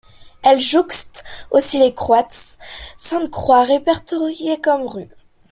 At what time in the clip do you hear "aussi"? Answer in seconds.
1.51-1.77